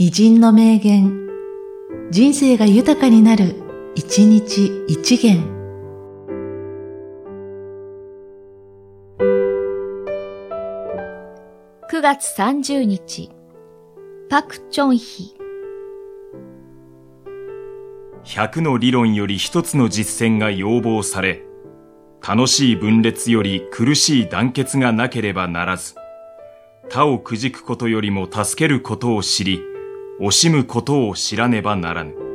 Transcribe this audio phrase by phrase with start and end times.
[0.00, 1.28] 偉人の名言、
[2.12, 3.56] 人生が豊かになる、
[3.96, 5.42] 一日一元。
[11.90, 13.32] 9月30日、
[14.30, 15.34] パク・チョンヒ。
[18.22, 21.42] 100の理論より一つの実践が要望され、
[22.24, 25.96] 楽しい分裂より苦しい団結がなければならず、
[26.88, 29.60] 他をくじくことよりも助けることを知り、
[30.20, 32.27] 惜しむことを知らねばならぬ。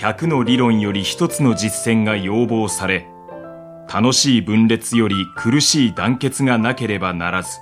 [0.00, 3.06] 100の理論より一つの実践が要望され、
[3.86, 7.58] 楽しい分裂より苦しい団結がなければならず、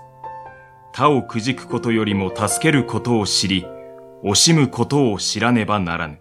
[0.92, 3.66] 他をくじくことよりも助けることを知り、
[4.22, 6.20] 惜しむことを知らねばならぬ。